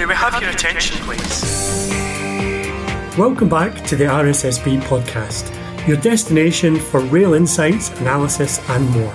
May 0.00 0.06
we 0.06 0.14
have 0.14 0.40
your 0.40 0.50
attention, 0.50 0.96
please? 1.04 1.90
Welcome 3.18 3.50
back 3.50 3.84
to 3.84 3.96
the 3.96 4.04
RSSB 4.04 4.80
podcast, 4.84 5.54
your 5.86 5.98
destination 5.98 6.76
for 6.76 7.00
rail 7.00 7.34
insights, 7.34 7.90
analysis, 8.00 8.66
and 8.70 8.88
more. 8.92 9.14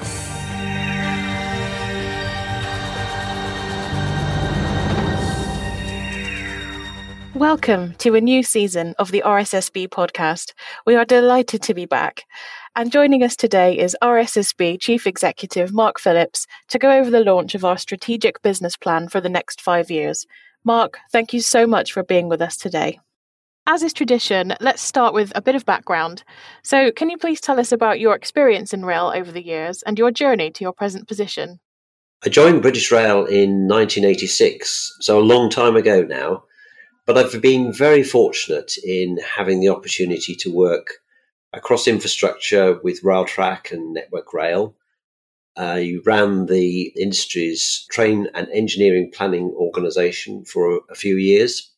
Welcome 7.34 7.96
to 7.96 8.14
a 8.14 8.22
new 8.22 8.44
season 8.44 8.94
of 9.00 9.10
the 9.10 9.24
RSSB 9.26 9.88
podcast. 9.88 10.54
We 10.86 10.94
are 10.94 11.04
delighted 11.04 11.64
to 11.64 11.74
be 11.74 11.88
back. 11.88 12.26
And 12.76 12.92
joining 12.92 13.24
us 13.24 13.36
today 13.36 13.76
is 13.76 13.98
RSSB 14.04 14.80
Chief 14.80 15.08
Executive 15.08 15.74
Mark 15.74 16.00
Phillips 16.00 16.46
to 16.68 16.78
go 16.78 16.92
over 16.92 17.10
the 17.10 17.24
launch 17.24 17.56
of 17.56 17.66
our 17.66 17.80
strategic 17.80 18.40
business 18.44 18.78
plan 18.78 19.08
for 19.08 19.20
the 19.20 19.30
next 19.30 19.62
five 19.62 19.90
years. 19.90 20.28
Mark, 20.66 20.98
thank 21.12 21.32
you 21.32 21.42
so 21.42 21.68
much 21.68 21.94
for 21.94 22.04
being 22.04 22.28
with 22.28 22.42
us 22.42 22.58
today. 22.58 23.00
As 23.68 23.84
is 23.84 23.94
tradition, 23.94 24.56
let's 24.60 24.82
start 24.82 25.14
with 25.14 25.32
a 25.36 25.42
bit 25.42 25.54
of 25.54 25.64
background. 25.64 26.24
So, 26.64 26.92
can 26.92 27.12
you 27.12 27.20
please 27.20 27.40
tell 27.40 27.60
us 27.60 27.72
about 27.72 28.00
your 28.00 28.16
experience 28.16 28.74
in 28.74 28.84
rail 28.84 29.12
over 29.14 29.32
the 29.32 29.46
years 29.46 29.84
and 29.84 29.98
your 30.00 30.10
journey 30.10 30.50
to 30.50 30.64
your 30.64 30.74
present 30.74 31.08
position? 31.08 31.60
I 32.26 32.30
joined 32.30 32.64
British 32.64 32.92
Rail 32.92 33.26
in 33.26 33.68
1986, 33.68 34.98
so 35.02 35.20
a 35.20 35.22
long 35.22 35.52
time 35.52 35.76
ago 35.76 36.02
now. 36.02 36.44
But 37.06 37.20
I've 37.20 37.40
been 37.40 37.72
very 37.72 38.02
fortunate 38.02 38.74
in 38.84 39.20
having 39.20 39.60
the 39.60 39.70
opportunity 39.70 40.34
to 40.34 40.52
work 40.52 40.96
across 41.54 41.88
infrastructure 41.88 42.80
with 42.84 43.04
Railtrack 43.04 43.72
and 43.72 43.94
Network 43.94 44.34
Rail. 44.34 44.76
I 45.58 45.96
ran 46.06 46.48
the 46.48 46.94
industry's 47.00 47.86
train 47.90 48.28
and 48.34 48.48
engineering 48.50 49.12
planning 49.14 49.54
organisation 49.56 50.46
for 50.46 50.82
a 50.90 50.96
few 50.96 51.16
years, 51.16 51.72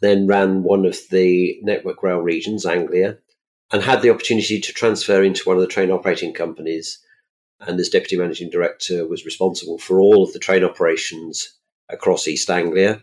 then 0.00 0.26
ran 0.26 0.62
one 0.62 0.86
of 0.86 0.96
the 1.10 1.58
Network 1.62 2.02
Rail 2.02 2.18
regions, 2.18 2.64
Anglia, 2.64 3.18
and 3.72 3.82
had 3.82 4.02
the 4.02 4.10
opportunity 4.10 4.60
to 4.60 4.72
transfer 4.72 5.22
into 5.22 5.48
one 5.48 5.56
of 5.56 5.62
the 5.62 5.66
train 5.66 5.90
operating 5.90 6.32
companies. 6.32 7.00
And 7.60 7.78
as 7.80 7.88
deputy 7.88 8.16
managing 8.16 8.50
director, 8.50 9.06
was 9.06 9.24
responsible 9.24 9.78
for 9.78 10.00
all 10.00 10.22
of 10.22 10.32
the 10.32 10.38
train 10.38 10.62
operations 10.62 11.54
across 11.88 12.28
East 12.28 12.48
Anglia 12.48 13.02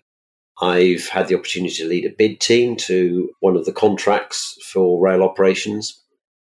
I've 0.61 1.07
had 1.09 1.27
the 1.27 1.35
opportunity 1.35 1.75
to 1.75 1.87
lead 1.87 2.05
a 2.05 2.15
bid 2.15 2.39
team 2.39 2.77
to 2.77 3.29
one 3.41 3.57
of 3.57 3.65
the 3.65 3.73
contracts 3.73 4.57
for 4.63 5.01
rail 5.01 5.21
operations. 5.21 6.01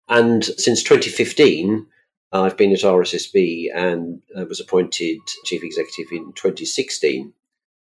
And 0.08 0.44
since 0.44 0.84
2015, 0.84 1.88
I've 2.42 2.58
been 2.58 2.72
at 2.72 2.80
RSSB 2.80 3.68
and 3.74 4.22
uh, 4.38 4.46
was 4.46 4.60
appointed 4.60 5.20
chief 5.46 5.64
executive 5.64 6.12
in 6.12 6.34
2016. 6.34 7.34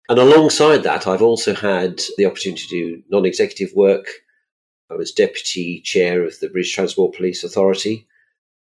And 0.08 0.18
alongside 0.18 0.82
that, 0.82 1.06
I've 1.06 1.22
also 1.22 1.54
had 1.54 2.00
the 2.16 2.26
opportunity 2.26 2.62
to 2.62 2.68
do 2.68 3.02
non 3.10 3.24
executive 3.24 3.72
work. 3.74 4.06
I 4.90 4.94
was 4.94 5.12
deputy 5.12 5.80
chair 5.80 6.24
of 6.24 6.38
the 6.40 6.48
British 6.48 6.74
Transport 6.74 7.14
Police 7.14 7.44
Authority. 7.44 8.06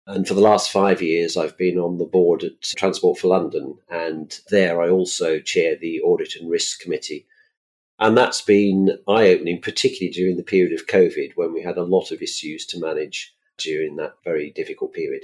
And 0.07 0.29
for 0.29 0.35
the 0.35 0.41
last 0.41 0.71
five 0.71 1.01
years, 1.03 1.37
I've 1.37 1.57
been 1.57 1.79
on 1.79 1.99
the 1.99 2.05
board 2.05 2.45
at 2.45 2.61
Transport 2.63 3.19
for 3.19 3.29
London. 3.29 3.79
And 3.91 4.39
there 4.51 4.83
I 4.83 4.91
also 4.91 5.41
chair 5.41 5.77
the 5.77 6.01
Audit 6.03 6.37
and 6.37 6.51
Risk 6.51 6.81
Committee 6.81 7.27
and 7.99 8.17
that's 8.17 8.43
been 8.43 8.99
eye 9.07 9.29
opening, 9.29 9.61
particularly 9.61 10.13
during 10.13 10.37
the 10.37 10.43
period 10.43 10.73
of 10.73 10.87
COVID 10.87 11.33
when 11.37 11.53
we 11.53 11.63
had 11.63 11.77
a 11.77 11.85
lot 11.85 12.11
of 12.11 12.23
issues 12.23 12.67
to 12.67 12.81
manage 12.81 13.35
during 13.57 13.97
that 13.97 14.15
very 14.25 14.51
difficult 14.51 14.93
period. 14.93 15.23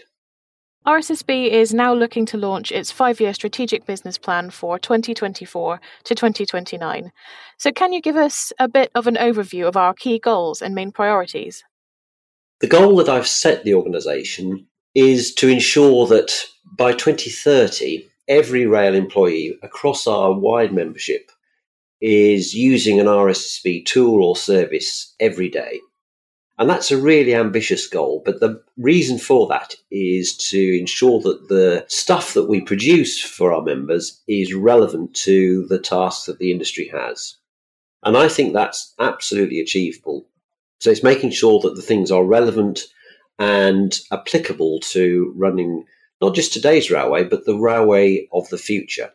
RSSB 0.86 1.50
is 1.50 1.74
now 1.74 1.92
looking 1.92 2.24
to 2.24 2.38
launch 2.38 2.72
its 2.72 2.90
five 2.90 3.20
year 3.20 3.34
strategic 3.34 3.84
business 3.84 4.16
plan 4.16 4.48
for 4.48 4.78
2024 4.78 5.78
to 6.04 6.14
2029. 6.14 7.12
So, 7.58 7.70
can 7.70 7.92
you 7.92 8.00
give 8.00 8.16
us 8.16 8.50
a 8.58 8.66
bit 8.66 8.90
of 8.94 9.06
an 9.06 9.16
overview 9.16 9.68
of 9.68 9.76
our 9.76 9.92
key 9.92 10.18
goals 10.18 10.62
and 10.62 10.74
main 10.74 10.90
priorities? 10.90 11.62
The 12.60 12.66
goal 12.66 12.96
that 12.96 13.10
I've 13.10 13.26
set 13.26 13.62
the 13.64 13.74
organisation 13.74 14.66
is 14.94 15.34
to 15.34 15.48
ensure 15.48 16.06
that 16.06 16.46
by 16.78 16.92
2030, 16.92 18.08
every 18.26 18.64
rail 18.64 18.94
employee 18.94 19.58
across 19.62 20.06
our 20.06 20.32
wide 20.32 20.72
membership 20.72 21.30
is 22.00 22.54
using 22.54 22.98
an 22.98 23.06
RSSB 23.06 23.84
tool 23.84 24.24
or 24.24 24.34
service 24.34 25.14
every 25.20 25.50
day. 25.50 25.80
And 26.60 26.68
that's 26.68 26.90
a 26.90 27.00
really 27.00 27.34
ambitious 27.34 27.86
goal. 27.86 28.22
But 28.22 28.40
the 28.40 28.62
reason 28.76 29.16
for 29.18 29.48
that 29.48 29.74
is 29.90 30.36
to 30.50 30.78
ensure 30.78 31.18
that 31.22 31.48
the 31.48 31.86
stuff 31.88 32.34
that 32.34 32.50
we 32.50 32.60
produce 32.60 33.18
for 33.18 33.54
our 33.54 33.62
members 33.62 34.20
is 34.28 34.52
relevant 34.52 35.14
to 35.24 35.66
the 35.68 35.78
tasks 35.78 36.26
that 36.26 36.38
the 36.38 36.52
industry 36.52 36.90
has. 36.92 37.36
And 38.02 38.14
I 38.14 38.28
think 38.28 38.52
that's 38.52 38.94
absolutely 38.98 39.58
achievable. 39.58 40.28
So 40.80 40.90
it's 40.90 41.02
making 41.02 41.30
sure 41.30 41.60
that 41.60 41.76
the 41.76 41.82
things 41.82 42.10
are 42.10 42.24
relevant 42.24 42.80
and 43.38 43.98
applicable 44.12 44.80
to 44.80 45.32
running 45.38 45.86
not 46.20 46.34
just 46.34 46.52
today's 46.52 46.90
railway, 46.90 47.24
but 47.24 47.46
the 47.46 47.58
railway 47.58 48.28
of 48.34 48.46
the 48.50 48.58
future. 48.58 49.10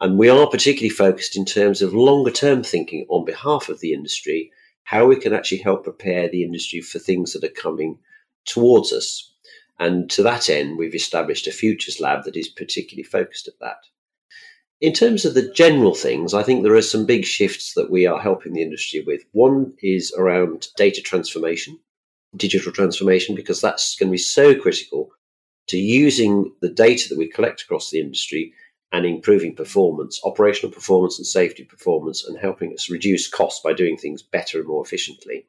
And 0.00 0.16
we 0.16 0.30
are 0.30 0.48
particularly 0.48 0.88
focused 0.88 1.36
in 1.36 1.44
terms 1.44 1.82
of 1.82 1.92
longer 1.92 2.30
term 2.30 2.62
thinking 2.62 3.04
on 3.10 3.26
behalf 3.26 3.68
of 3.68 3.80
the 3.80 3.92
industry, 3.92 4.52
how 4.88 5.04
we 5.04 5.16
can 5.16 5.34
actually 5.34 5.58
help 5.58 5.84
prepare 5.84 6.30
the 6.30 6.42
industry 6.42 6.80
for 6.80 6.98
things 6.98 7.34
that 7.34 7.44
are 7.44 7.62
coming 7.62 7.98
towards 8.46 8.90
us. 8.90 9.34
And 9.78 10.08
to 10.12 10.22
that 10.22 10.48
end, 10.48 10.78
we've 10.78 10.94
established 10.94 11.46
a 11.46 11.52
futures 11.52 12.00
lab 12.00 12.24
that 12.24 12.38
is 12.38 12.48
particularly 12.48 13.02
focused 13.02 13.48
at 13.48 13.58
that. 13.60 13.82
In 14.80 14.94
terms 14.94 15.26
of 15.26 15.34
the 15.34 15.52
general 15.52 15.94
things, 15.94 16.32
I 16.32 16.42
think 16.42 16.62
there 16.62 16.74
are 16.74 16.80
some 16.80 17.04
big 17.04 17.26
shifts 17.26 17.74
that 17.74 17.90
we 17.90 18.06
are 18.06 18.18
helping 18.18 18.54
the 18.54 18.62
industry 18.62 19.04
with. 19.06 19.24
One 19.32 19.74
is 19.82 20.10
around 20.16 20.68
data 20.78 21.02
transformation, 21.02 21.78
digital 22.34 22.72
transformation, 22.72 23.34
because 23.34 23.60
that's 23.60 23.94
going 23.94 24.08
to 24.08 24.12
be 24.12 24.16
so 24.16 24.58
critical 24.58 25.10
to 25.66 25.76
using 25.76 26.50
the 26.62 26.70
data 26.70 27.10
that 27.10 27.18
we 27.18 27.28
collect 27.28 27.60
across 27.60 27.90
the 27.90 28.00
industry 28.00 28.54
and 28.92 29.04
improving 29.04 29.54
performance, 29.54 30.20
operational 30.24 30.72
performance 30.72 31.18
and 31.18 31.26
safety 31.26 31.64
performance, 31.64 32.24
and 32.24 32.38
helping 32.38 32.72
us 32.72 32.90
reduce 32.90 33.28
costs 33.28 33.60
by 33.62 33.72
doing 33.72 33.96
things 33.96 34.22
better 34.22 34.58
and 34.58 34.68
more 34.68 34.84
efficiently. 34.84 35.46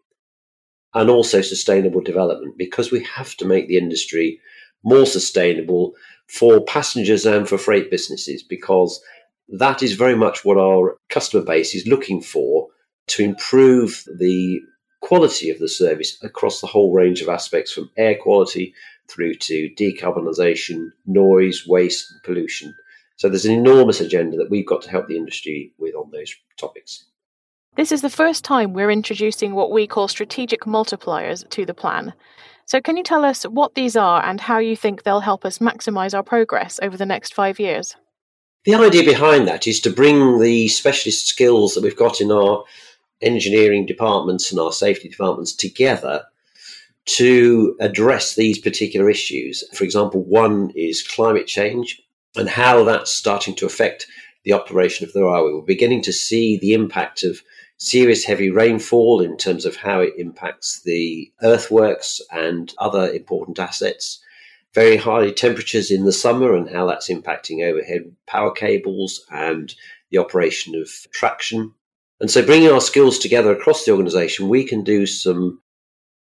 And 0.94 1.10
also 1.10 1.42
sustainable 1.42 2.02
development, 2.02 2.58
because 2.58 2.92
we 2.92 3.04
have 3.04 3.36
to 3.38 3.46
make 3.46 3.68
the 3.68 3.78
industry 3.78 4.42
more 4.84 5.06
sustainable 5.06 5.94
for 6.28 6.64
passengers 6.66 7.26
and 7.26 7.48
for 7.48 7.58
freight 7.58 7.90
businesses, 7.90 8.44
because 8.44 9.02
that 9.50 9.82
is 9.82 9.94
very 9.94 10.16
much 10.16 10.44
what 10.44 10.58
our 10.58 10.98
customer 11.10 11.44
base 11.44 11.74
is 11.76 11.88
looking 11.88 12.22
for 12.22 12.68
to 13.08 13.24
improve 13.24 14.04
the 14.20 14.60
quality 15.02 15.50
of 15.50 15.60
the 15.60 15.70
service 15.70 16.22
across 16.24 16.60
the 16.60 16.68
whole 16.68 16.92
range 16.92 17.22
of 17.22 17.30
aspects 17.30 17.72
from 17.72 17.90
air 17.98 18.16
quality 18.16 18.74
through 19.08 19.34
to 19.34 19.70
decarbonisation, 19.78 20.90
noise, 21.06 21.66
waste, 21.68 22.12
and 22.12 22.22
pollution. 22.24 22.76
So 23.20 23.28
there's 23.28 23.46
an 23.46 23.52
enormous 23.54 24.00
agenda 24.00 24.38
that 24.38 24.50
we've 24.50 24.66
got 24.66 24.82
to 24.84 24.90
help 24.90 25.10
the 25.10 25.18
industry 25.18 25.74
with 25.78 25.94
on 25.94 26.10
those 26.10 26.34
topics. 26.56 27.04
This 27.76 27.92
is 27.92 28.02
the 28.02 28.10
first 28.10 28.46
time 28.46 28.72
we're 28.72 28.90
introducing 28.90 29.54
what 29.54 29.72
we 29.72 29.88
call 29.88 30.08
strategic 30.08 30.62
multipliers 30.62 31.48
to 31.50 31.66
the 31.66 31.74
plan. 31.74 32.14
So, 32.66 32.80
can 32.80 32.96
you 32.96 33.04
tell 33.04 33.26
us 33.26 33.44
what 33.44 33.76
these 33.76 33.98
are 33.98 34.24
and 34.24 34.40
how 34.40 34.60
you 34.60 34.74
think 34.74 35.04
they'll 35.04 35.20
help 35.20 35.44
us 35.44 35.58
maximise 35.58 36.14
our 36.14 36.24
progress 36.24 36.80
over 36.82 36.96
the 36.96 37.06
next 37.06 37.34
five 37.34 37.60
years? 37.60 37.98
The 38.64 38.76
idea 38.76 39.04
behind 39.04 39.50
that 39.50 39.68
is 39.68 39.82
to 39.82 39.90
bring 39.90 40.40
the 40.40 40.70
specialist 40.70 41.28
skills 41.28 41.74
that 41.74 41.84
we've 41.84 41.98
got 41.98 42.22
in 42.22 42.32
our 42.32 42.64
engineering 43.22 43.86
departments 43.86 44.50
and 44.50 44.62
our 44.62 44.72
safety 44.72 45.10
departments 45.10 45.52
together 45.52 46.24
to 47.18 47.76
address 47.82 48.36
these 48.36 48.60
particular 48.60 49.10
issues. 49.10 49.66
For 49.74 49.84
example, 49.84 50.24
one 50.24 50.72
is 50.74 51.06
climate 51.06 51.48
change 51.48 52.02
and 52.36 52.50
how 52.50 52.84
that's 52.84 53.12
starting 53.12 53.56
to 53.56 53.66
affect 53.66 54.08
the 54.44 54.54
operation 54.54 55.06
of 55.06 55.14
the 55.14 55.24
railway. 55.24 55.54
We're 55.54 55.62
beginning 55.62 56.04
to 56.04 56.14
see 56.14 56.58
the 56.58 56.74
impact 56.74 57.24
of 57.24 57.42
serious 57.78 58.26
heavy 58.26 58.50
rainfall 58.50 59.22
in 59.22 59.38
terms 59.38 59.66
of 59.66 59.76
how 59.76 60.02
it 60.02 60.14
impacts 60.18 60.82
the 60.84 61.32
earthworks 61.42 62.22
and 62.32 62.74
other 62.78 63.12
important 63.12 63.58
assets. 63.60 64.22
Very 64.76 64.98
high 64.98 65.32
temperatures 65.32 65.90
in 65.90 66.06
the 66.06 66.12
summer 66.12 66.56
and 66.56 66.70
how 66.70 66.86
that's 66.86 67.10
impacting 67.10 67.64
overhead 67.64 68.16
power 68.28 68.52
cables 68.52 69.26
and 69.32 69.74
the 70.12 70.20
operation 70.20 70.76
of 70.76 70.90
traction. 71.12 71.74
And 72.20 72.30
so, 72.30 72.46
bringing 72.46 72.70
our 72.70 72.82
skills 72.82 73.18
together 73.18 73.52
across 73.52 73.86
the 73.86 73.92
organisation, 73.92 74.50
we 74.50 74.66
can 74.66 74.84
do 74.84 75.06
some 75.06 75.62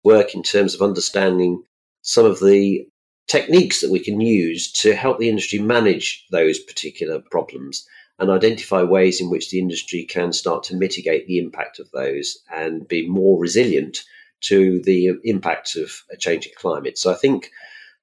work 0.05 0.35
in 0.35 0.43
terms 0.43 0.75
of 0.75 0.83
understanding 0.83 1.65
some 2.03 2.27
of 2.27 2.39
the 2.39 2.87
techniques 3.27 3.81
that 3.81 3.91
we 3.91 3.99
can 3.99 4.21
use 4.21 4.71
to 4.73 4.95
help 4.95 5.19
the 5.19 5.29
industry 5.29 5.59
manage 5.59 6.27
those 6.31 6.59
particular 6.59 7.21
problems 7.31 7.87
and 8.19 8.31
identify 8.31 8.83
ways 8.83 9.21
in 9.21 9.31
which 9.31 9.51
the 9.51 9.59
industry 9.59 10.05
can 10.05 10.33
start 10.33 10.63
to 10.65 10.77
mitigate 10.77 11.27
the 11.27 11.39
impact 11.39 11.79
of 11.79 11.91
those 11.91 12.39
and 12.55 12.89
be 12.89 13.09
more 13.09 13.39
resilient 13.39 13.99
to 14.41 14.81
the 14.83 15.11
impact 15.25 15.77
of 15.77 15.91
a 16.11 16.17
changing 16.17 16.53
climate. 16.57 16.97
So 16.97 17.11
I 17.11 17.15
think 17.15 17.51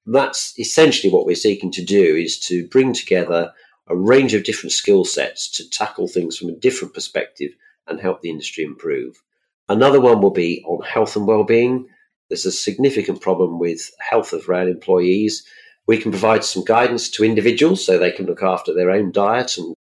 that's 0.06 0.58
essentially 0.58 1.12
what 1.12 1.26
we're 1.26 1.34
seeking 1.34 1.72
to 1.72 1.84
do 1.84 2.16
is 2.16 2.38
to 2.40 2.68
bring 2.68 2.92
together 2.92 3.52
a 3.88 3.96
range 3.96 4.34
of 4.34 4.44
different 4.44 4.72
skill 4.72 5.04
sets 5.04 5.48
to 5.52 5.68
tackle 5.68 6.08
things 6.08 6.36
from 6.36 6.48
a 6.48 6.56
different 6.56 6.94
perspective 6.94 7.52
and 7.86 8.00
help 8.00 8.20
the 8.20 8.30
industry 8.30 8.64
improve. 8.64 9.22
Another 9.68 10.00
one 10.00 10.20
will 10.20 10.30
be 10.30 10.62
on 10.66 10.84
health 10.84 11.16
and 11.16 11.26
well-being. 11.26 11.88
There's 12.28 12.46
a 12.46 12.52
significant 12.52 13.20
problem 13.20 13.58
with 13.58 13.90
health 13.98 14.32
of 14.32 14.48
rail 14.48 14.68
employees. 14.68 15.44
We 15.86 15.98
can 15.98 16.10
provide 16.10 16.44
some 16.44 16.64
guidance 16.64 17.10
to 17.10 17.24
individuals 17.24 17.84
so 17.84 17.98
they 17.98 18.12
can 18.12 18.26
look 18.26 18.42
after 18.42 18.72
their 18.72 18.90
own 18.90 19.12
diet 19.12 19.58
and 19.58 19.74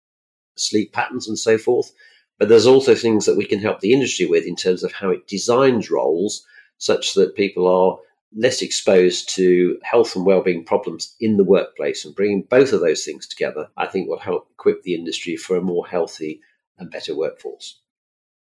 sleep 0.57 0.93
patterns 0.93 1.29
and 1.29 1.39
so 1.39 1.59
forth. 1.59 1.93
But 2.39 2.49
there's 2.49 2.67
also 2.67 2.95
things 2.95 3.27
that 3.27 3.37
we 3.37 3.45
can 3.45 3.59
help 3.59 3.81
the 3.81 3.93
industry 3.93 4.27
with 4.27 4.47
in 4.47 4.57
terms 4.57 4.83
of 4.83 4.93
how 4.93 5.11
it 5.11 5.27
designs 5.27 5.91
roles 5.91 6.47
such 6.79 7.13
that 7.15 7.37
people 7.37 7.69
are 7.69 7.99
less 8.35 8.63
exposed 8.63 9.29
to 9.35 9.79
health 9.83 10.15
and 10.15 10.25
well-being 10.25 10.65
problems 10.65 11.15
in 11.21 11.37
the 11.37 11.45
workplace 11.45 12.05
and 12.05 12.15
bringing 12.15 12.43
both 12.43 12.73
of 12.73 12.81
those 12.81 13.05
things 13.05 13.27
together 13.27 13.69
i 13.77 13.87
think 13.87 14.09
will 14.09 14.19
help 14.19 14.49
equip 14.53 14.83
the 14.83 14.95
industry 14.95 15.37
for 15.37 15.57
a 15.57 15.61
more 15.61 15.87
healthy 15.87 16.41
and 16.79 16.91
better 16.91 17.17
workforce 17.17 17.80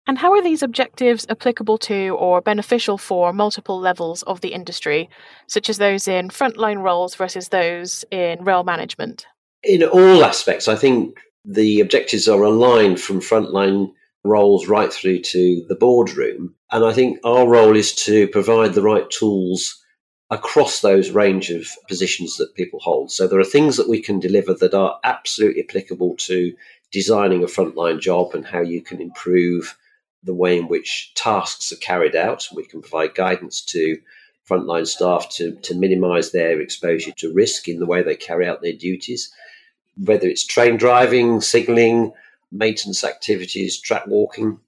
and 0.07 0.19
how 0.19 0.33
are 0.33 0.43
these 0.43 0.63
objectives 0.63 1.27
applicable 1.29 1.79
to 1.79 2.17
or 2.19 2.41
beneficial 2.41 2.99
for 2.99 3.33
multiple 3.33 3.79
levels 3.79 4.23
of 4.23 4.41
the 4.41 4.53
industry 4.53 5.09
such 5.47 5.69
as 5.69 5.79
those 5.79 6.09
in 6.09 6.29
frontline 6.29 6.83
roles 6.83 7.15
versus 7.15 7.49
those 7.49 8.05
in 8.11 8.43
rail 8.45 8.65
management 8.65 9.27
in 9.63 9.83
all 9.83 10.25
aspects 10.25 10.69
i 10.69 10.77
think 10.77 11.19
the 11.45 11.81
objectives 11.81 12.29
are 12.29 12.43
aligned 12.43 13.01
from 13.01 13.21
frontline 13.21 13.91
roles 14.25 14.69
right 14.69 14.93
through 14.93 15.21
to 15.21 15.65
the 15.69 15.75
boardroom. 15.75 16.55
And 16.71 16.85
I 16.85 16.93
think 16.93 17.19
our 17.25 17.49
role 17.49 17.77
is 17.77 17.95
to 18.05 18.29
provide 18.29 18.75
the 18.75 18.83
right 18.83 19.09
tools 19.11 19.83
across 20.31 20.81
those 20.81 21.11
range 21.11 21.51
of 21.51 21.67
positions 21.89 22.37
that 22.37 22.55
people 22.55 22.79
hold. 22.81 23.11
So 23.11 23.27
there 23.27 23.41
are 23.41 23.45
things 23.45 23.77
that 23.77 23.89
we 23.89 24.01
can 24.01 24.21
deliver 24.21 24.55
that 24.55 24.75
are 24.75 24.99
absolutely 25.03 25.65
applicable 25.69 26.17
to 26.19 26.53
designing 26.93 27.43
a 27.43 27.47
frontline 27.47 28.01
job 28.01 28.35
and 28.35 28.47
how 28.47 28.61
you 28.61 28.81
can 28.81 29.01
improve 29.01 29.77
the 30.23 30.35
way 30.35 30.59
in 30.59 30.69
which 30.69 31.13
tasks 31.15 31.73
are 31.73 31.77
carried 31.77 32.15
out. 32.15 32.49
We 32.55 32.65
can 32.65 32.81
provide 32.81 33.15
guidance 33.15 33.63
to 33.67 33.99
frontline 34.49 34.87
staff 34.87 35.29
to, 35.37 35.55
to 35.57 35.75
minimize 35.75 36.33
their 36.33 36.61
exposure 36.61 37.13
to 37.13 37.33
risk 37.33 37.69
in 37.69 37.79
the 37.79 37.87
way 37.87 38.03
they 38.03 38.17
carry 38.17 38.47
out 38.47 38.63
their 38.63 38.73
duties, 38.73 39.33
whether 39.97 40.27
it's 40.27 40.45
train 40.45 40.77
driving, 40.77 41.41
signaling, 41.41 42.13
maintenance 42.51 43.05
activities, 43.05 43.81
track 43.81 44.07
walking, 44.07 44.59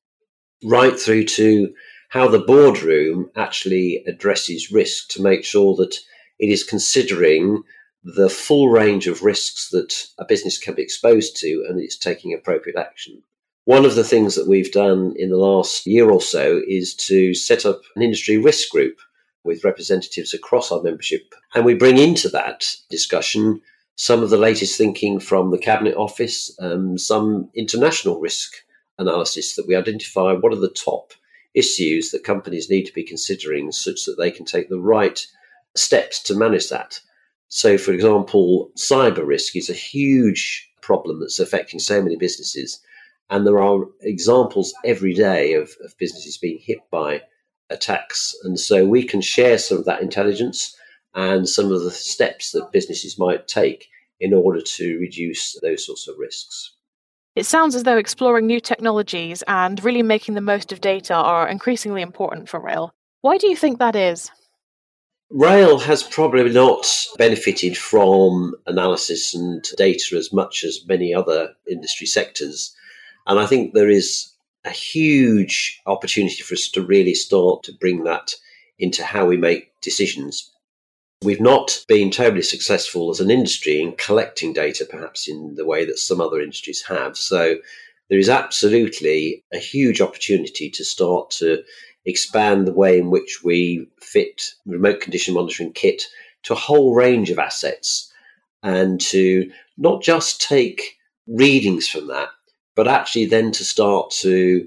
right 0.65 0.99
through 0.99 1.25
to 1.25 1.75
how 2.11 2.29
the 2.29 2.39
boardroom 2.39 3.31
actually 3.37 4.05
addresses 4.07 4.71
risk 4.71 5.09
to 5.09 5.23
make 5.23 5.45
sure 5.45 5.75
that 5.77 5.97
it 6.39 6.51
is 6.51 6.63
considering 6.63 7.63
the 8.05 8.29
full 8.29 8.69
range 8.69 9.07
of 9.07 9.23
risks 9.23 9.71
that 9.71 10.07
a 10.19 10.25
business 10.25 10.59
can 10.59 10.75
be 10.75 10.83
exposed 10.83 11.37
to 11.37 11.65
and 11.69 11.81
it's 11.81 11.97
taking 11.97 12.35
appropriate 12.35 12.79
action. 12.79 13.23
One 13.65 13.85
of 13.85 13.95
the 13.95 14.05
things 14.05 14.35
that 14.35 14.49
we've 14.49 14.73
done 14.73 15.15
in 15.17 15.31
the 15.31 15.37
last 15.37 15.87
year 15.87 16.11
or 16.11 16.21
so 16.21 16.61
is 16.67 16.95
to 17.07 17.33
set 17.33 17.65
up 17.65 17.81
an 17.95 18.03
industry 18.03 18.37
risk 18.37 18.71
group 18.71 18.99
with 19.45 19.65
representatives 19.65 20.35
across 20.35 20.73
our 20.73 20.83
membership. 20.83 21.35
And 21.55 21.65
we 21.65 21.75
bring 21.75 21.99
into 21.99 22.29
that 22.31 22.65
discussion 22.91 23.61
some 23.97 24.23
of 24.23 24.31
the 24.31 24.39
latest 24.39 24.77
thinking 24.77 25.21
from 25.21 25.51
the 25.51 25.59
Cabinet 25.59 25.95
Office, 25.97 26.55
um, 26.61 26.99
some 26.99 27.51
international 27.55 28.21
risk 28.21 28.53
analysis 28.99 29.55
that 29.57 29.67
we 29.67 29.77
identify 29.77 30.33
what 30.33 30.53
are 30.53 30.61
the 30.61 30.69
top 30.69 31.13
issues 31.55 32.11
that 32.11 32.25
companies 32.25 32.71
need 32.71 32.85
to 32.85 32.93
be 32.93 33.05
considering 33.05 33.71
such 33.71 34.05
that 34.07 34.17
they 34.19 34.31
can 34.31 34.47
take 34.47 34.69
the 34.69 34.81
right 34.81 35.27
steps 35.77 36.23
to 36.23 36.35
manage 36.35 36.69
that. 36.69 37.01
So, 37.49 37.77
for 37.77 37.93
example, 37.93 38.71
cyber 38.77 39.27
risk 39.27 39.55
is 39.57 39.69
a 39.69 39.75
huge 39.75 40.71
problem 40.81 41.21
that's 41.21 41.39
affecting 41.39 41.79
so 41.79 42.03
many 42.03 42.17
businesses. 42.17 42.81
And 43.33 43.47
there 43.47 43.63
are 43.63 43.87
examples 44.03 44.75
every 44.85 45.15
day 45.15 45.55
of, 45.55 45.71
of 45.83 45.97
businesses 45.99 46.37
being 46.37 46.59
hit 46.61 46.81
by 46.91 47.23
attacks. 47.71 48.37
And 48.45 48.61
so 48.61 48.87
we 48.87 49.05
can 49.05 49.23
share 49.23 49.57
some 49.57 49.79
of 49.79 49.87
that 49.87 50.03
intelligence 50.03 50.77
and 51.15 51.49
some 51.49 51.73
of 51.73 51.83
the 51.83 51.91
steps 51.91 52.53
that 52.53 52.73
businesses 52.73 53.19
might 53.19 53.49
take 53.49 53.89
in 54.21 54.35
order 54.35 54.61
to 54.61 54.99
reduce 54.99 55.59
those 55.63 55.87
sorts 55.87 56.07
of 56.09 56.19
risks. 56.19 56.75
It 57.35 57.47
sounds 57.47 57.75
as 57.75 57.85
though 57.85 57.97
exploring 57.97 58.47
new 58.47 58.61
technologies 58.61 59.43
and 59.49 59.83
really 59.83 60.03
making 60.03 60.35
the 60.35 60.43
most 60.43 60.71
of 60.71 60.83
data 60.83 61.15
are 61.15 61.49
increasingly 61.49 62.03
important 62.03 62.51
for 62.51 62.61
rail. 62.61 62.93
Why 63.23 63.39
do 63.39 63.49
you 63.49 63.57
think 63.57 63.79
that 63.79 63.97
is? 63.97 64.31
Rail 65.31 65.79
has 65.79 66.03
probably 66.03 66.53
not 66.53 66.87
benefited 67.17 67.79
from 67.79 68.55
analysis 68.67 69.35
and 69.35 69.65
data 69.79 70.17
as 70.19 70.35
much 70.35 70.65
as 70.65 70.85
many 70.87 71.15
other 71.15 71.55
industry 71.67 72.07
sectors. 72.07 72.77
And 73.27 73.39
I 73.39 73.47
think 73.47 73.73
there 73.73 73.91
is 73.91 74.33
a 74.65 74.71
huge 74.71 75.81
opportunity 75.87 76.43
for 76.43 76.55
us 76.55 76.69
to 76.69 76.83
really 76.83 77.15
start 77.15 77.65
to 77.65 77.73
bring 77.73 78.05
that 78.05 78.35
into 78.79 79.05
how 79.05 79.27
we 79.27 79.37
make 79.37 79.73
decisions. 79.81 80.51
We've 81.23 81.41
not 81.41 81.85
been 81.87 82.11
terribly 82.11 82.43
successful 82.43 83.11
as 83.11 83.21
an 83.21 83.31
industry 83.31 83.81
in 83.81 83.93
collecting 83.93 84.53
data, 84.53 84.85
perhaps 84.85 85.29
in 85.29 85.55
the 85.55 85.67
way 85.67 85.85
that 85.85 85.99
some 85.99 86.21
other 86.21 86.41
industries 86.41 86.83
have. 86.83 87.17
So 87.17 87.57
there 88.09 88.19
is 88.19 88.29
absolutely 88.29 89.45
a 89.53 89.59
huge 89.59 90.01
opportunity 90.01 90.69
to 90.71 90.85
start 90.85 91.31
to 91.39 91.63
expand 92.05 92.67
the 92.67 92.73
way 92.73 92.99
in 92.99 93.11
which 93.11 93.43
we 93.45 93.89
fit 94.01 94.43
remote 94.67 95.01
condition 95.01 95.35
monitoring 95.35 95.73
kit 95.73 96.03
to 96.43 96.53
a 96.53 96.57
whole 96.57 96.95
range 96.95 97.31
of 97.31 97.39
assets 97.39 98.13
and 98.63 99.01
to 99.01 99.51
not 99.77 100.03
just 100.03 100.41
take 100.41 100.99
readings 101.27 101.89
from 101.89 102.09
that, 102.09 102.29
but 102.75 102.89
actually 102.89 103.27
then 103.27 103.53
to 103.53 103.65
start 103.65 104.11
to 104.11 104.67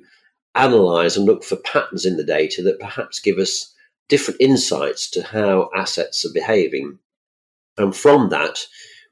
analyze 0.55 1.17
and 1.17 1.25
look 1.25 1.43
for 1.43 1.57
patterns 1.57 2.05
in 2.05 2.17
the 2.17 2.23
data 2.23 2.61
that 2.63 2.79
perhaps 2.79 3.19
give 3.19 3.37
us 3.37 3.73
different 4.07 4.39
insights 4.39 5.09
to 5.09 5.23
how 5.23 5.69
assets 5.75 6.25
are 6.25 6.33
behaving. 6.33 6.97
And 7.77 7.95
from 7.95 8.29
that, 8.29 8.59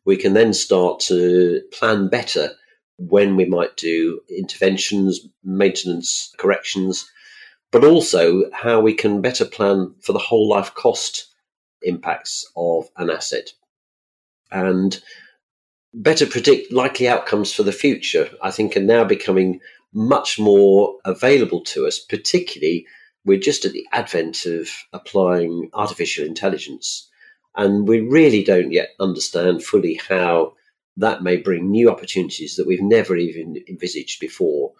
we 0.05 0.15
can 0.15 0.33
then 0.33 0.53
start 0.53 0.99
to 1.01 1.61
plan 1.71 2.07
better 2.09 2.51
when 2.97 3.35
we 3.35 3.45
might 3.45 3.75
do 3.75 4.21
interventions, 4.29 5.19
maintenance, 5.43 6.33
corrections, 6.37 7.09
but 7.71 7.83
also 7.83 8.43
how 8.53 8.79
we 8.79 8.93
can 8.93 9.21
better 9.21 9.45
plan 9.45 9.95
for 10.01 10.13
the 10.13 10.19
whole 10.19 10.47
life 10.47 10.73
cost 10.75 11.27
impacts 11.81 12.49
of 12.55 12.87
an 12.97 13.09
asset 13.09 13.51
and 14.51 15.01
better 15.93 16.25
predict 16.25 16.71
likely 16.71 17.07
outcomes 17.07 17.53
for 17.53 17.63
the 17.63 17.71
future, 17.71 18.29
I 18.41 18.51
think, 18.51 18.75
are 18.75 18.81
now 18.81 19.03
becoming 19.03 19.59
much 19.93 20.39
more 20.39 20.97
available 21.05 21.61
to 21.61 21.85
us, 21.85 21.99
particularly 21.99 22.87
we're 23.25 23.39
just 23.39 23.63
at 23.65 23.71
the 23.71 23.85
advent 23.91 24.45
of 24.45 24.69
applying 24.91 25.69
artificial 25.73 26.25
intelligence. 26.25 27.09
And 27.55 27.87
we 27.87 28.01
really 28.01 28.43
don't 28.43 28.71
yet 28.71 28.89
understand 28.99 29.63
fully 29.63 29.99
how 30.09 30.53
that 30.97 31.23
may 31.23 31.37
bring 31.37 31.69
new 31.69 31.89
opportunities 31.89 32.55
that 32.55 32.67
we've 32.67 32.81
never 32.81 33.15
even 33.15 33.63
envisaged 33.69 34.19
before. 34.19 34.73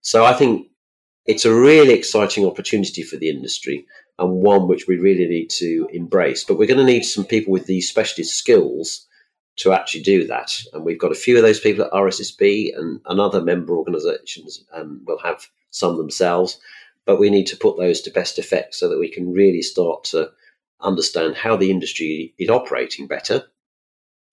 So 0.00 0.24
I 0.24 0.34
think 0.34 0.68
it's 1.24 1.44
a 1.44 1.54
really 1.54 1.94
exciting 1.94 2.44
opportunity 2.44 3.02
for 3.02 3.16
the 3.16 3.30
industry 3.30 3.86
and 4.18 4.42
one 4.42 4.68
which 4.68 4.86
we 4.86 4.98
really 4.98 5.26
need 5.26 5.48
to 5.50 5.88
embrace. 5.92 6.44
But 6.44 6.58
we're 6.58 6.68
going 6.68 6.84
to 6.84 6.92
need 6.92 7.04
some 7.04 7.24
people 7.24 7.52
with 7.52 7.66
these 7.66 7.88
specialist 7.88 8.34
skills 8.34 9.06
to 9.56 9.72
actually 9.72 10.02
do 10.02 10.26
that. 10.26 10.52
And 10.72 10.84
we've 10.84 10.98
got 10.98 11.12
a 11.12 11.16
few 11.16 11.36
of 11.36 11.42
those 11.42 11.60
people 11.60 11.84
at 11.84 11.92
RSSB 11.92 12.76
and, 12.76 13.00
and 13.06 13.20
other 13.20 13.42
member 13.42 13.76
organisations 13.76 14.64
um, 14.72 15.02
will 15.06 15.18
have 15.18 15.46
some 15.70 15.96
themselves 15.96 16.58
but 17.04 17.18
we 17.18 17.30
need 17.30 17.46
to 17.48 17.56
put 17.56 17.76
those 17.76 18.00
to 18.02 18.10
best 18.10 18.38
effect 18.38 18.74
so 18.74 18.88
that 18.88 18.98
we 18.98 19.10
can 19.10 19.32
really 19.32 19.62
start 19.62 20.04
to 20.04 20.30
understand 20.80 21.36
how 21.36 21.56
the 21.56 21.70
industry 21.70 22.34
is 22.38 22.48
operating 22.48 23.06
better. 23.06 23.44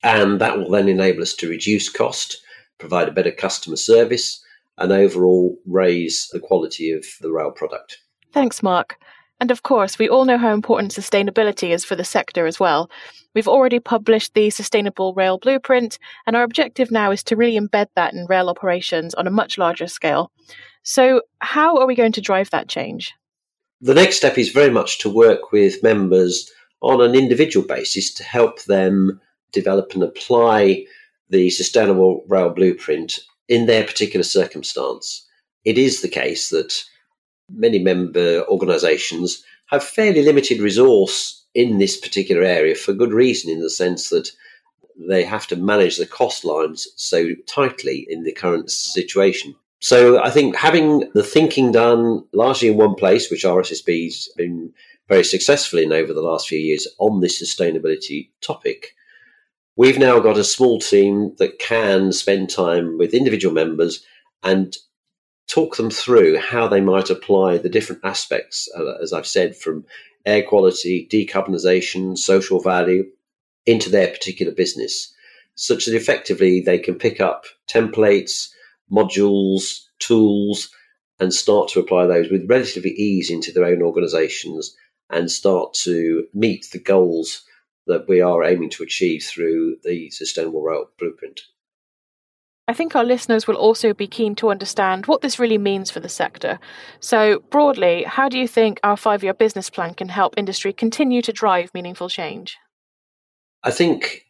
And 0.04 0.40
that 0.40 0.58
will 0.58 0.70
then 0.70 0.88
enable 0.88 1.22
us 1.22 1.34
to 1.36 1.50
reduce 1.50 1.90
cost, 1.90 2.42
provide 2.78 3.08
a 3.08 3.12
better 3.12 3.32
customer 3.32 3.76
service, 3.76 4.44
and 4.78 4.92
overall 4.92 5.58
raise 5.66 6.30
the 6.32 6.40
quality 6.40 6.92
of 6.92 7.06
the 7.22 7.32
rail 7.32 7.52
product. 7.52 8.00
Thanks, 8.32 8.64
Mark. 8.64 8.98
And 9.40 9.52
of 9.52 9.64
course, 9.64 9.98
we 9.98 10.10
all 10.10 10.26
know 10.26 10.38
how 10.38 10.54
important 10.54 10.94
sustainability 10.94 11.70
is 11.70 11.86
for 11.86 11.96
the 11.96 12.04
sector 12.04 12.46
as 12.46 12.60
well. 12.60 12.90
We've 13.34 13.48
already 13.48 13.80
published 13.80 14.34
the 14.34 14.50
Sustainable 14.50 15.14
Rail 15.14 15.38
Blueprint, 15.38 15.98
and 16.28 16.36
our 16.36 16.44
objective 16.44 16.92
now 16.92 17.12
is 17.12 17.24
to 17.26 17.36
really 17.36 17.60
embed 17.60 17.88
that 17.96 18.14
in 18.14 18.26
rail 18.26 18.50
operations 18.50 19.14
on 19.14 19.28
a 19.28 19.32
much 19.32 19.58
larger 19.58 19.88
scale. 19.88 20.32
So, 20.84 21.22
how 21.40 21.78
are 21.78 21.88
we 21.88 21.96
going 21.96 22.12
to 22.14 22.22
drive 22.22 22.50
that 22.50 22.68
change? 22.68 23.14
The 23.82 23.94
next 23.94 24.18
step 24.18 24.38
is 24.38 24.50
very 24.50 24.72
much 24.72 25.00
to 25.00 25.10
work 25.10 25.52
with 25.52 25.84
members 25.84 26.52
on 26.82 27.02
an 27.02 27.16
individual 27.16 27.66
basis 27.66 28.14
to 28.16 28.24
help 28.24 28.64
them 28.64 29.22
develop 29.54 29.94
and 29.94 30.04
apply 30.04 30.86
the 31.30 31.50
Sustainable 31.50 32.26
Rail 32.28 32.50
Blueprint 32.50 33.20
in 33.48 33.68
their 33.68 33.84
particular 33.84 34.24
circumstance. 34.24 35.26
It 35.64 35.78
is 35.78 36.02
the 36.02 36.10
case 36.10 36.50
that 36.50 36.84
many 37.52 37.80
member 37.80 38.46
organisations 38.48 39.44
have 39.68 39.84
fairly 39.84 40.24
limited 40.24 40.60
resource 40.60 41.46
in 41.54 41.78
this 41.78 41.98
particular 41.98 42.44
area 42.44 42.76
for 42.76 42.94
good 42.94 43.12
reason, 43.12 43.52
in 43.52 43.62
the 43.62 43.70
sense 43.70 44.10
that 44.10 44.32
they 45.08 45.24
have 45.24 45.48
to 45.48 45.56
manage 45.56 45.98
the 45.98 46.06
cost 46.06 46.44
lines 46.44 46.88
so 46.96 47.30
tightly 47.48 48.06
in 48.10 48.24
the 48.24 48.34
current 48.34 48.70
situation. 48.70 49.56
So 49.80 50.22
I 50.22 50.30
think 50.30 50.56
having 50.56 51.10
the 51.14 51.24
thinking 51.24 51.72
done 51.72 52.26
largely 52.34 52.68
in 52.68 52.78
one 52.78 52.96
place, 52.96 53.32
which 53.32 53.46
RSSB's 53.46 54.30
been 54.36 54.74
very 55.08 55.24
successful 55.24 55.80
in 55.80 55.94
over 55.94 56.14
the 56.14 56.22
last 56.22 56.48
few 56.48 56.60
years 56.60 56.88
on 56.98 57.22
this 57.22 57.42
sustainability 57.42 58.30
topic, 58.42 58.94
we've 59.78 59.98
now 59.98 60.20
got 60.20 60.38
a 60.38 60.44
small 60.44 60.80
team 60.80 61.34
that 61.38 61.60
can 61.60 62.12
spend 62.12 62.50
time 62.50 62.98
with 62.98 63.14
individual 63.14 63.54
members 63.54 64.04
and 64.44 64.76
talk 65.50 65.76
them 65.76 65.90
through 65.90 66.38
how 66.38 66.68
they 66.68 66.80
might 66.80 67.10
apply 67.10 67.58
the 67.58 67.70
different 67.70 68.06
aspects, 68.06 68.70
uh, 68.78 68.94
as 69.02 69.12
I've 69.12 69.28
said, 69.28 69.56
from 69.56 69.86
air 70.26 70.44
quality, 70.44 71.08
decarbonisation, 71.12 72.18
social 72.18 72.62
value 72.62 73.06
into 73.66 73.90
their 73.90 74.08
particular 74.08 74.54
business, 74.54 75.14
such 75.56 75.86
that 75.86 75.96
effectively 75.96 76.62
they 76.62 76.78
can 76.78 76.96
pick 76.96 77.20
up 77.20 77.46
templates 77.68 78.50
modules, 78.92 79.86
tools, 80.00 80.70
and 81.20 81.34
start 81.34 81.70
to 81.70 81.80
apply 81.80 82.08
those 82.08 82.32
with 82.32 82.50
relatively 82.50 82.92
ease 82.92 83.30
into 83.30 83.52
their 83.52 83.66
own 83.66 83.82
organizations 83.82 84.76
and 85.10 85.30
start 85.30 85.74
to 85.74 86.26
meet 86.34 86.68
the 86.72 86.80
goals 86.80 87.44
that 87.88 88.08
we 88.08 88.22
are 88.22 88.44
aiming 88.44 88.70
to 88.70 88.84
achieve 88.84 89.24
through 89.24 89.76
the 89.84 90.10
Sustainable 90.12 90.62
Rail 90.62 90.90
Blueprint. 90.98 91.42
I 92.70 92.74
think 92.74 92.96
our 92.96 93.04
listeners 93.04 93.48
will 93.48 93.56
also 93.56 93.96
be 93.96 94.06
keen 94.06 94.36
to 94.36 94.52
understand 94.52 95.08
what 95.08 95.22
this 95.22 95.40
really 95.40 95.58
means 95.58 95.90
for 95.90 96.00
the 96.00 96.08
sector. 96.08 96.60
So, 97.00 97.40
broadly, 97.50 98.04
how 98.04 98.30
do 98.30 98.38
you 98.38 98.48
think 98.48 98.80
our 98.84 98.96
five 98.96 99.24
year 99.24 99.34
business 99.34 99.72
plan 99.72 99.96
can 99.96 100.08
help 100.08 100.36
industry 100.38 100.72
continue 100.72 101.24
to 101.24 101.34
drive 101.34 101.74
meaningful 101.74 102.10
change? 102.10 102.60
I 103.64 103.72
think 103.72 104.28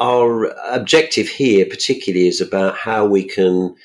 our 0.00 0.46
objective 0.68 1.28
here, 1.28 1.66
particularly, 1.66 2.26
is 2.26 2.40
about 2.40 2.76
how 2.76 3.06
we 3.06 3.22
can 3.22 3.76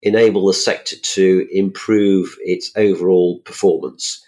enable 0.00 0.46
the 0.46 0.54
sector 0.54 0.94
to 0.94 1.48
improve 1.50 2.36
its 2.44 2.70
overall 2.76 3.40
performance. 3.40 4.24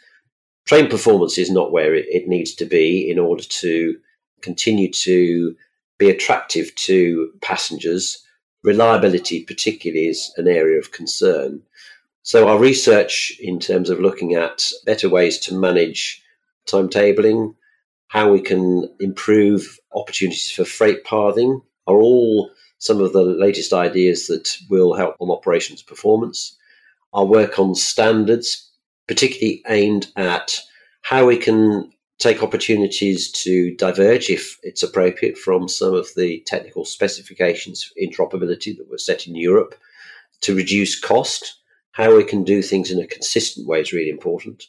Train 0.66 0.88
performance 0.88 1.38
is 1.38 1.48
not 1.48 1.70
where 1.70 1.94
it, 1.94 2.06
it 2.08 2.26
needs 2.26 2.56
to 2.56 2.64
be 2.64 3.08
in 3.08 3.20
order 3.20 3.44
to 3.44 3.96
continue 4.42 4.90
to 5.04 5.54
be 5.96 6.10
attractive 6.10 6.74
to 6.74 7.30
passengers. 7.40 8.26
Reliability, 8.62 9.44
particularly, 9.44 10.08
is 10.08 10.32
an 10.36 10.46
area 10.46 10.78
of 10.78 10.92
concern. 10.92 11.62
So, 12.22 12.48
our 12.48 12.58
research 12.58 13.32
in 13.40 13.58
terms 13.58 13.88
of 13.88 14.00
looking 14.00 14.34
at 14.34 14.70
better 14.84 15.08
ways 15.08 15.38
to 15.40 15.54
manage 15.54 16.22
timetabling, 16.68 17.54
how 18.08 18.30
we 18.30 18.40
can 18.40 18.92
improve 19.00 19.78
opportunities 19.94 20.50
for 20.50 20.64
freight 20.64 21.04
pathing 21.04 21.62
are 21.86 21.96
all 21.96 22.50
some 22.78 23.00
of 23.00 23.12
the 23.12 23.22
latest 23.22 23.72
ideas 23.72 24.26
that 24.26 24.56
will 24.68 24.94
help 24.94 25.16
on 25.20 25.30
operations 25.30 25.82
performance. 25.82 26.56
Our 27.12 27.24
work 27.24 27.58
on 27.58 27.74
standards, 27.74 28.70
particularly 29.06 29.62
aimed 29.68 30.08
at 30.16 30.60
how 31.02 31.26
we 31.26 31.36
can 31.36 31.92
take 32.20 32.42
opportunities 32.42 33.30
to 33.32 33.74
diverge, 33.76 34.30
if 34.30 34.58
it's 34.62 34.84
appropriate, 34.84 35.36
from 35.36 35.68
some 35.68 35.94
of 35.94 36.08
the 36.16 36.42
technical 36.46 36.84
specifications 36.84 37.82
for 37.82 37.94
interoperability 38.00 38.76
that 38.76 38.88
were 38.88 38.98
set 38.98 39.26
in 39.26 39.34
Europe 39.34 39.74
to 40.42 40.54
reduce 40.54 40.98
cost. 40.98 41.56
How 41.92 42.14
we 42.16 42.22
can 42.22 42.44
do 42.44 42.62
things 42.62 42.92
in 42.92 43.00
a 43.00 43.06
consistent 43.06 43.66
way 43.66 43.80
is 43.80 43.92
really 43.92 44.10
important. 44.10 44.64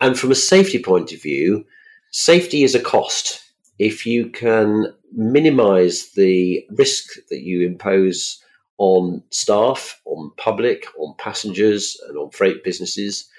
And 0.00 0.18
from 0.18 0.32
a 0.32 0.34
safety 0.34 0.82
point 0.82 1.12
of 1.12 1.22
view, 1.22 1.64
Safety 2.12 2.62
is 2.62 2.74
a 2.74 2.80
cost. 2.80 3.42
If 3.78 4.04
you 4.04 4.28
can 4.28 4.92
minimize 5.12 6.10
the 6.10 6.62
risk 6.72 7.14
that 7.30 7.40
you 7.40 7.66
impose 7.66 8.38
on 8.76 9.22
staff, 9.30 9.98
on 10.04 10.30
public, 10.36 10.84
on 10.98 11.14
passengers, 11.16 11.98
and 12.06 12.18
on 12.18 12.30
freight 12.30 12.64
businesses, 12.64 13.30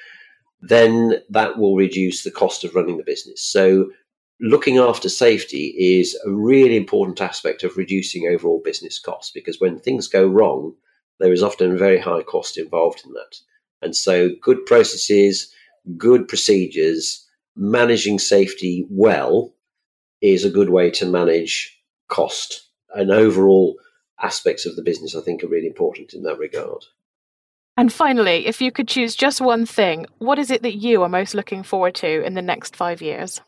then 0.65 1.15
that 1.29 1.57
will 1.57 1.75
reduce 1.75 2.23
the 2.23 2.31
cost 2.31 2.63
of 2.63 2.73
running 2.73 2.97
the 2.97 3.03
business. 3.03 3.43
So, 3.43 3.91
looking 4.39 4.77
after 4.77 5.09
safety 5.09 5.75
is 5.77 6.17
a 6.25 6.31
really 6.31 6.77
important 6.77 7.19
aspect 7.21 7.63
of 7.63 7.75
reducing 7.75 8.27
overall 8.27 8.61
business 8.63 8.97
costs 8.97 9.31
because 9.31 9.59
when 9.59 9.77
things 9.77 10.07
go 10.07 10.25
wrong, 10.25 10.73
there 11.19 11.33
is 11.33 11.43
often 11.43 11.73
a 11.73 11.77
very 11.77 11.99
high 11.99 12.23
cost 12.23 12.57
involved 12.57 13.03
in 13.05 13.11
that. 13.11 13.35
And 13.81 13.93
so, 13.93 14.29
good 14.41 14.65
processes, 14.65 15.53
good 15.97 16.29
procedures, 16.29 17.27
managing 17.57 18.17
safety 18.17 18.85
well 18.89 19.53
is 20.21 20.45
a 20.45 20.49
good 20.49 20.69
way 20.69 20.89
to 20.91 21.05
manage 21.05 21.77
cost 22.07 22.69
and 22.95 23.11
overall 23.11 23.75
aspects 24.21 24.65
of 24.65 24.77
the 24.77 24.81
business, 24.81 25.13
I 25.13 25.21
think, 25.21 25.43
are 25.43 25.47
really 25.47 25.67
important 25.67 26.13
in 26.13 26.23
that 26.23 26.39
regard. 26.39 26.85
And 27.75 27.91
finally, 27.91 28.45
if 28.45 28.61
you 28.61 28.71
could 28.71 28.87
choose 28.87 29.15
just 29.15 29.41
one 29.41 29.65
thing, 29.65 30.05
what 30.19 30.37
is 30.37 30.51
it 30.51 30.61
that 30.61 30.75
you 30.75 31.01
are 31.03 31.09
most 31.09 31.33
looking 31.33 31.63
forward 31.63 31.95
to 31.95 32.23
in 32.23 32.35
the 32.35 32.41
next 32.41 32.75
five 32.75 33.01
years? 33.01 33.41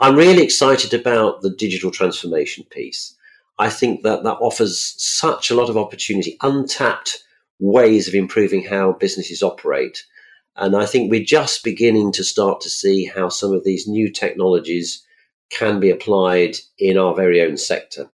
I'm 0.00 0.16
really 0.16 0.42
excited 0.42 0.94
about 0.94 1.42
the 1.42 1.50
digital 1.50 1.90
transformation 1.90 2.64
piece. 2.70 3.16
I 3.58 3.70
think 3.70 4.02
that 4.02 4.22
that 4.24 4.36
offers 4.36 4.94
such 4.96 5.50
a 5.50 5.54
lot 5.54 5.68
of 5.68 5.76
opportunity, 5.76 6.36
untapped 6.42 7.22
ways 7.58 8.06
of 8.06 8.14
improving 8.14 8.64
how 8.64 8.92
businesses 8.92 9.42
operate 9.42 10.04
and 10.58 10.74
I 10.74 10.86
think 10.86 11.08
we're 11.08 11.24
just 11.24 11.62
beginning 11.62 12.10
to 12.12 12.24
start 12.24 12.60
to 12.62 12.68
see 12.68 13.04
how 13.04 13.28
some 13.28 13.52
of 13.52 13.62
these 13.62 13.86
new 13.86 14.10
technologies 14.10 15.06
can 15.50 15.78
be 15.78 15.88
applied 15.88 16.56
in 16.78 16.98
our 16.98 17.14
very 17.14 17.40
own 17.40 17.56
sector. 17.56 18.10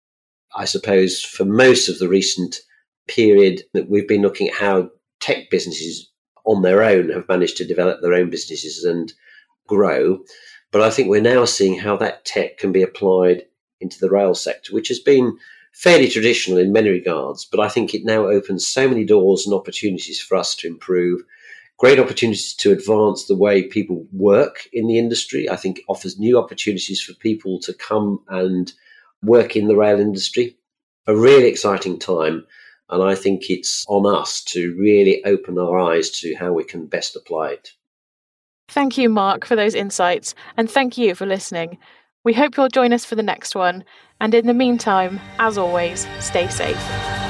I 0.55 0.65
suppose 0.65 1.23
for 1.23 1.45
most 1.45 1.89
of 1.89 2.01
the 2.01 2.09
recent 2.09 2.57
period 3.07 3.63
that 3.75 3.89
we've 3.89 4.09
been 4.09 4.23
looking 4.23 4.49
at 4.49 4.55
how 4.55 4.91
tech 5.23 5.49
businesses 5.51 6.11
on 6.45 6.63
their 6.63 6.83
own 6.83 7.09
have 7.11 7.29
managed 7.29 7.57
to 7.57 7.65
develop 7.65 8.03
their 8.03 8.15
own 8.15 8.29
businesses 8.29 8.85
and 8.85 9.13
grow. 9.67 10.19
But 10.71 10.83
I 10.83 10.91
think 10.91 11.09
we're 11.09 11.23
now 11.23 11.45
seeing 11.45 11.79
how 11.79 11.97
that 11.99 12.25
tech 12.25 12.59
can 12.59 12.73
be 12.73 12.83
applied 12.83 13.45
into 13.81 13.99
the 13.99 14.11
rail 14.11 14.35
sector, 14.35 14.75
which 14.75 14.89
has 14.89 14.99
been 14.99 15.39
fairly 15.73 16.09
traditional 16.09 16.59
in 16.59 16.73
many 16.73 16.91
regards. 16.91 17.45
But 17.45 17.61
I 17.61 17.69
think 17.69 17.95
it 17.95 18.05
now 18.05 18.27
opens 18.27 18.67
so 18.67 18.89
many 18.89 19.05
doors 19.05 19.47
and 19.47 19.55
opportunities 19.55 20.21
for 20.21 20.37
us 20.37 20.55
to 20.57 20.69
improve 20.69 21.23
great 21.79 21.99
opportunities 21.99 22.55
to 22.55 22.71
advance 22.71 23.25
the 23.25 23.37
way 23.37 23.65
people 23.65 24.07
work 24.13 24.69
in 24.73 24.87
the 24.87 24.99
industry. 24.99 25.51
I 25.51 25.57
think 25.57 25.79
it 25.79 25.85
offers 25.89 26.19
new 26.19 26.39
opportunities 26.39 27.03
for 27.03 27.13
people 27.15 27.59
to 27.61 27.73
come 27.75 28.21
and 28.29 28.73
work 29.23 29.57
in 29.57 29.67
the 29.67 29.77
rail 29.77 29.99
industry. 29.99 30.57
A 31.07 31.17
really 31.17 31.49
exciting 31.49 31.99
time. 31.99 32.47
And 32.93 33.03
I 33.03 33.15
think 33.15 33.49
it's 33.49 33.85
on 33.89 34.07
us 34.07 34.45
to 34.49 34.77
really 34.79 35.25
open 35.25 35.59
our 35.59 35.79
eyes 35.79 36.11
to 36.21 36.35
how 36.35 36.53
we 36.53 36.63
can 36.63 36.87
best 36.87 37.17
apply 37.17 37.53
it. 37.53 37.73
Thank 38.69 38.99
you, 38.99 39.09
Mark, 39.09 39.47
for 39.47 39.57
those 39.57 39.75
insights. 39.75 40.35
And 40.59 40.71
thank 40.71 40.99
you 40.99 41.15
for 41.15 41.27
listening. 41.27 41.79
We 42.23 42.35
hope 42.35 42.57
you'll 42.57 42.69
join 42.69 42.93
us 42.93 43.05
for 43.05 43.15
the 43.15 43.23
next 43.23 43.55
one. 43.55 43.85
And 44.21 44.35
in 44.35 44.47
the 44.47 44.55
meantime, 44.55 45.21
as 45.39 45.59
always, 45.59 46.07
stay 46.21 46.49
safe. 46.49 47.22